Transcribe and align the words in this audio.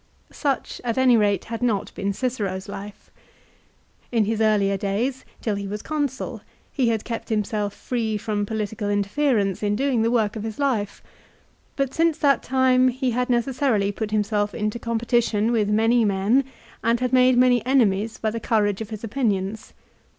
Such 0.31 0.81
at 0.83 0.97
any 0.97 1.15
rate 1.15 1.45
had 1.45 1.61
not 1.61 1.93
been 1.93 2.11
Cicero's 2.11 2.67
life. 2.67 3.11
In 4.11 4.25
his 4.25 4.41
earlier 4.41 4.75
days, 4.75 5.25
till 5.41 5.53
he 5.53 5.67
was 5.67 5.83
Consul, 5.83 6.41
he 6.73 6.89
had 6.89 7.03
kept 7.05 7.29
himself 7.29 7.75
free 7.75 8.17
from 8.17 8.47
political 8.47 8.89
interference 8.89 9.61
in 9.61 9.75
doing 9.75 10.01
the 10.01 10.09
work 10.09 10.35
of 10.35 10.41
his 10.41 10.57
life, 10.57 11.03
but 11.75 11.93
since 11.93 12.17
that 12.17 12.41
time 12.41 12.87
he 12.87 13.11
had 13.11 13.29
necessarily 13.29 13.91
put 13.91 14.09
himself 14.09 14.55
into 14.55 14.79
competition 14.79 15.51
with 15.51 15.69
many 15.69 16.03
men 16.03 16.45
and 16.83 16.99
had 16.99 17.13
made 17.13 17.37
many 17.37 17.63
enemies 17.63 18.17
by 18.17 18.31
the 18.31 18.39
courage 18.39 18.81
of 18.81 18.89
his 18.89 19.03
opinions. 19.03 19.71